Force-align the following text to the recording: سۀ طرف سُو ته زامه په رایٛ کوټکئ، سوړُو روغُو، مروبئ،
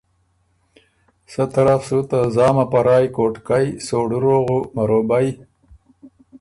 سۀ 1.31 1.43
طرف 1.53 1.81
سُو 1.87 1.99
ته 2.09 2.19
زامه 2.35 2.65
په 2.71 2.79
رایٛ 2.85 3.07
کوټکئ، 3.15 3.67
سوړُو 3.85 4.17
روغُو، 4.25 4.59
مروبئ، 4.75 5.27